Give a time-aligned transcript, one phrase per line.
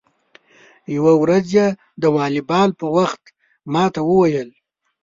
[0.95, 1.67] یوه ورځ یې
[2.01, 3.33] د والیبال په وخت کې
[3.73, 4.49] ما ته و ویل: